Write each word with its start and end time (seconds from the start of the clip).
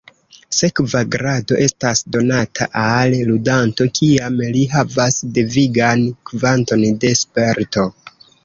Sekva 0.59 1.01
grado 1.15 1.57
estas 1.65 2.01
donata 2.15 2.67
al 2.85 3.17
ludanto 3.27 3.87
kiam 3.99 4.41
li 4.57 4.65
havas 4.75 5.21
devigan 5.37 6.05
kvanton 6.31 6.89
de 7.05 7.17
"sperto". 7.25 7.89